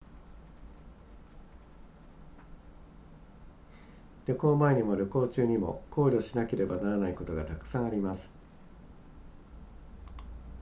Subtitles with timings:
[4.25, 8.31] 旅行前にも旅行中にも考慮しなければならないことがたくさんあります